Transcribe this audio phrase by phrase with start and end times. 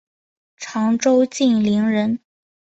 [0.57, 2.19] 常州晋陵人。